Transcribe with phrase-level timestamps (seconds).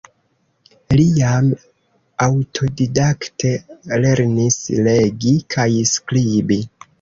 [0.99, 1.51] Li jam
[2.25, 3.53] aŭtodidakte
[4.07, 6.61] lernis legi kaj skribi.